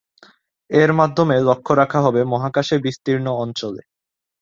এর 0.69 0.91
মাধ্যমে 0.93 1.35
লক্ষ্য 1.41 1.71
রাখা 1.75 1.99
হবে 2.01 2.21
মহাকাশে 2.23 2.75
বিস্তীর্ণ 2.79 3.27
অঞ্চলে। 3.43 3.81